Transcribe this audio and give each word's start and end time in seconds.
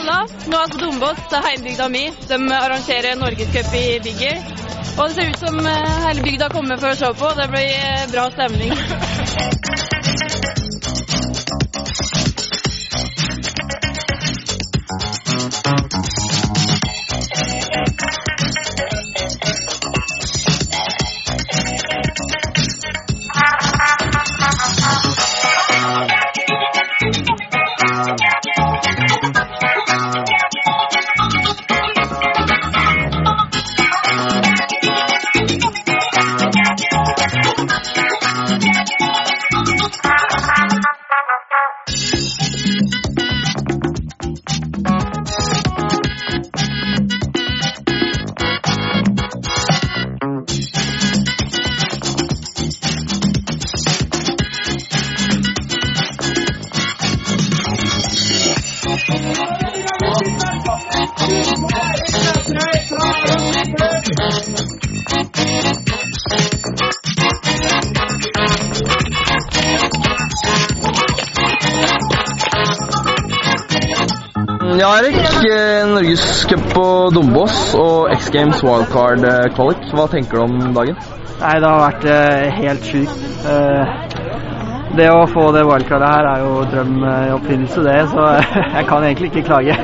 nå 0.00 0.58
er 0.62 0.70
på 0.72 0.78
Dombås, 0.80 1.18
heimbygda 1.44 1.88
mi. 1.88 2.10
De 2.28 2.34
arrangerer 2.52 3.16
norgescup 3.16 3.74
i 3.74 4.00
Bigger. 4.04 4.38
Og 4.98 5.08
det 5.08 5.14
ser 5.14 5.30
ut 5.30 5.38
som 5.38 5.66
eh, 5.66 6.06
hele 6.06 6.22
bygda 6.22 6.48
kommer 6.48 6.76
for 6.80 6.92
å 6.92 6.96
se 6.96 7.12
på. 7.20 7.32
Det 7.36 7.48
blir 7.52 7.68
eh, 7.76 8.10
bra 8.12 8.30
stemning. 8.32 8.72
Ja, 64.02 64.08
Erik. 74.98 75.14
eh, 75.46 75.86
Norgescup 75.86 76.74
på 76.74 77.10
Dombås 77.14 77.74
og 77.78 78.10
X 78.10 78.30
Games 78.30 78.62
wildcard 78.64 79.20
Qualic. 79.20 79.54
kvalik. 79.54 79.76
Hva 79.94 80.06
tenker 80.10 80.36
du 80.36 80.42
om 80.42 80.74
dagen? 80.74 80.96
Nei, 81.42 81.60
det 81.60 81.68
har 81.68 81.80
vært 81.82 82.04
eh, 82.10 82.50
helt 82.58 82.84
sjukt. 82.86 83.22
Eh, 83.46 83.86
det 84.98 85.10
å 85.10 85.26
få 85.30 85.52
det 85.54 85.62
wildcardet 85.68 86.08
her 86.10 86.24
er 86.32 86.38
jo 86.42 86.64
drøm 86.74 87.04
eh, 87.04 87.28
i 87.28 87.32
oppfinnelse, 87.36 87.80
det. 87.86 88.00
Så 88.10 88.20
jeg 88.78 88.84
kan 88.90 89.04
egentlig 89.06 89.28
ikke 89.30 89.46
klage. 89.52 89.74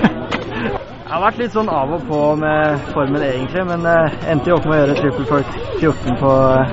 Jeg 1.08 1.16
har 1.16 1.22
vært 1.22 1.38
litt 1.40 1.54
sånn 1.56 1.70
av 1.72 1.92
og 1.96 2.02
på 2.04 2.18
med 2.36 2.82
formen 2.92 3.22
egentlig, 3.24 3.62
men 3.64 3.86
eh, 3.88 4.16
endte 4.28 4.50
jo 4.50 4.58
opp 4.58 4.66
med 4.68 4.74
å 4.74 4.80
gjøre 4.82 4.96
triple 4.98 5.24
folk 5.30 5.54
14 5.80 6.18
på, 6.20 6.32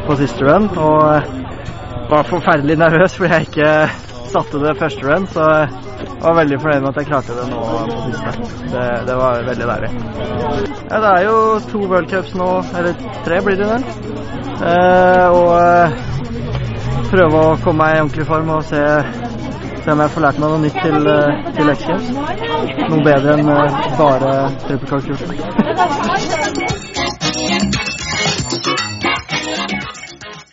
på 0.09 0.17
siste 0.19 0.43
run. 0.43 0.65
Og 0.75 1.03
eh, 1.07 1.29
var 2.11 2.27
forferdelig 2.27 2.75
nervøs 2.81 3.15
fordi 3.15 3.31
jeg 3.31 3.47
ikke 3.47 3.69
satte 4.33 4.59
det 4.59 4.73
første 4.81 5.07
run, 5.07 5.29
så 5.31 5.45
jeg 5.45 6.19
var 6.25 6.35
veldig 6.41 6.59
fornøyd 6.65 6.83
med 6.83 6.89
at 6.91 6.99
jeg 6.99 7.09
klarte 7.13 7.37
det 7.37 7.45
nå 7.47 7.61
på 7.63 8.01
siste. 8.09 8.33
Det, 8.73 8.83
det 9.07 9.15
var 9.21 9.47
veldig 9.47 9.69
deilig. 9.71 9.91
Ja, 10.89 10.99
det 11.05 11.13
er 11.13 11.23
jo 11.29 11.37
to 11.71 11.85
World 11.85 12.11
Cups 12.11 12.35
nå, 12.35 12.49
eller 12.75 13.07
tre 13.29 13.39
blir 13.47 13.61
det 13.61 13.69
vel. 13.71 13.87
Eh, 14.67 15.25
og 15.31 15.53
eh, 15.61 15.95
prøve 17.07 17.45
å 17.53 17.55
komme 17.63 17.85
meg 17.85 17.95
i 17.95 18.03
ordentlig 18.03 18.27
form 18.27 18.51
og 18.57 18.67
se, 18.67 18.83
se 19.85 19.91
om 19.91 19.99
jeg 20.01 20.11
får 20.15 20.23
lært 20.25 20.39
meg 20.41 20.49
noe 20.49 20.61
nytt 20.63 20.79
til, 20.81 21.07
eh, 21.11 21.51
til 21.57 21.69
Games. 21.83 22.07
Noe 22.89 23.03
bedre 23.05 23.37
enn 23.37 23.53
eh, 23.53 23.77
bare 24.01 24.33
trippelkakekurset. 24.65 25.37
14. 25.61 26.41